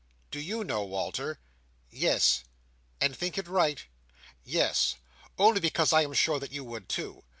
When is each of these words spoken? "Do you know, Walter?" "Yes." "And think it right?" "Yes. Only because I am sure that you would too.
"Do 0.31 0.39
you 0.39 0.63
know, 0.63 0.83
Walter?" 0.83 1.37
"Yes." 1.91 2.43
"And 2.99 3.15
think 3.15 3.37
it 3.37 3.47
right?" 3.47 3.85
"Yes. 4.43 4.95
Only 5.37 5.59
because 5.59 5.93
I 5.93 6.01
am 6.01 6.13
sure 6.13 6.39
that 6.39 6.51
you 6.51 6.63
would 6.63 6.89
too. 6.89 7.23